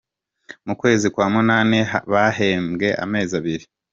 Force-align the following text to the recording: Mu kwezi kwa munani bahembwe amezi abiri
Mu 0.65 0.73
kwezi 0.81 1.07
kwa 1.13 1.25
munani 1.33 1.79
bahembwe 2.11 2.87
amezi 3.03 3.33
abiri 3.39 3.65